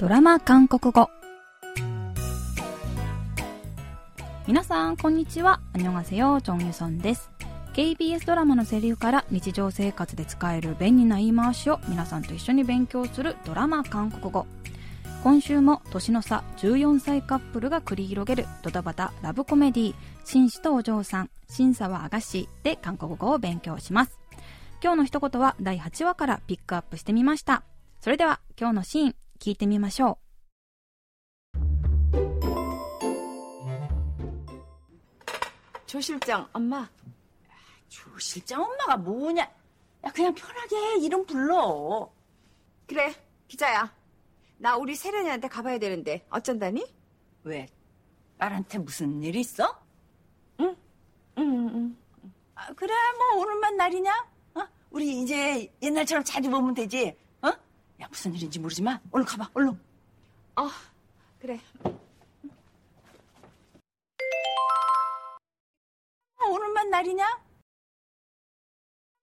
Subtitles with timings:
[0.00, 1.10] ドラマ韓国語。
[4.46, 5.60] 皆さんこんにちは。
[5.74, 7.30] アニョンガセヨチョンユソンです
[7.74, 14.46] KBS ドラマのセリフから日常生活で使える便利な言い回しを皆さんと一緒に勉強するドラマ韓国語。
[15.22, 19.94] 今週も年の差14歳カップルが繰り広げるドタバタラブコメディ
[20.24, 24.18] 紳士とお嬢さん審査はアガシで韓国語を勉強します。
[24.82, 27.64] 今日の一言は第8話からピックアップしてみました。
[28.00, 29.14] それでは今日のシーン。
[29.39, 30.17] 聞いてみましょ
[35.85, 36.89] 조 실장 엄마.
[37.87, 39.43] 조 실장 엄마가 뭐냐?
[39.43, 42.11] 야 그냥 편하게 이름 불러.
[42.87, 43.13] 그래
[43.47, 43.93] 기자야.
[44.57, 46.85] 나 우리 세련이한테 가봐야 되는데 어쩐다니?
[47.43, 47.67] 왜?
[48.37, 49.79] 딸한테 무슨 일 있어?
[50.59, 50.75] 응?
[51.37, 51.97] 응, 응.
[52.55, 54.11] 아, 그래 뭐 오늘만 날이냐?
[54.55, 54.67] 어?
[54.91, 57.15] 우리 이제 옛날처럼 자주 보면 되지.
[57.99, 58.03] 어?
[58.03, 59.79] 야 무슨 일인지 모르지만 얼른 가봐 얼른.
[60.57, 60.69] 어
[61.39, 61.59] 그래.
[66.37, 67.23] 어, 오늘만 날이냐?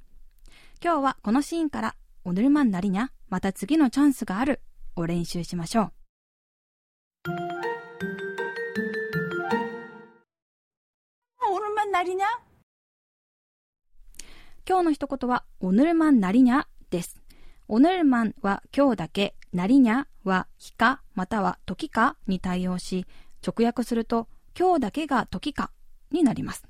[0.83, 4.61] 今日はこのシーンから、おぬるまんなりにゃ、また次のチャンスがある、
[4.95, 5.93] を練習しましょう。
[12.04, 12.28] りにゃ
[14.68, 17.22] 今日の一言は、おぬるまんなりにゃです。
[17.68, 23.06] おぬるまんは今日だけ、なりにゃは日かまたは時かに対応し、
[23.46, 25.72] 直訳すると、今日だけが時か
[26.12, 26.66] になります。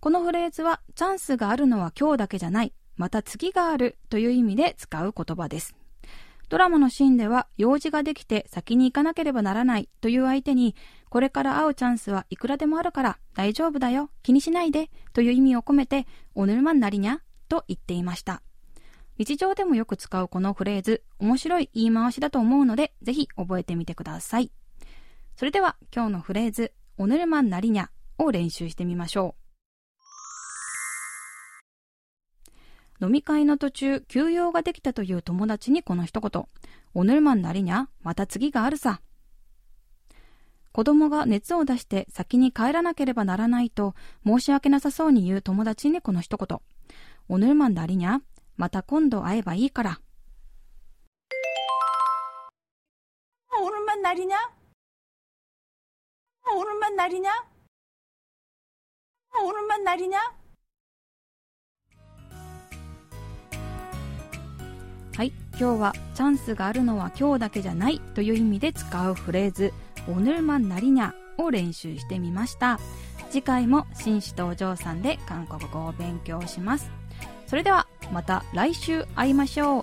[0.00, 5.74] このフレーズは、チャンスがあるのは今日だけじゃない、また次があるという意味で使う言葉です。
[6.48, 10.76] ドラマのシーンでは、用事ができて先に行かなければならないという相手に、
[11.12, 18.40] これから会うチャンスはいくらでもあるから大丈夫だよ、気にしないでという意味を込めて、おぬるまんなりにゃと言っていました。
[19.18, 24.50] 日常でもよく使うこのフレーズ、面白い言い回しだと思うので、ぜひ覚えてみてください。
[25.36, 29.34] それでは今日のフレーズ、おぬるまんなりにゃを練習してみましょ
[33.00, 33.04] う。
[33.04, 36.46] 飲み会の途中、休養ができたという友達にこの一言。
[36.94, 39.02] おぬるまんなりにゃ、また次があるさ。
[40.72, 43.94] 子供が熱を出して先に帰らなければならないと
[44.24, 46.58] 申し訳なさそうに言う友達にこの一言。
[47.28, 48.20] おぬるまんだりにゃ。
[48.56, 50.00] また今度会えばいいから。
[53.60, 54.38] おぬるまんなりにゃ。
[56.56, 57.30] おぬるまんなりにゃ。
[59.42, 60.18] おぬるまんなりにゃ。
[65.14, 69.74] はい、今日はチャンスがあるのは今日だけじゃないという意味で使うフレーズ。
[70.08, 72.78] おぬるまんなりにゃを練習してみました。
[73.30, 76.90] 次回も紳士とお嬢さんで韓国語を勉強します。
[77.46, 79.81] それではまた来週会いましょう。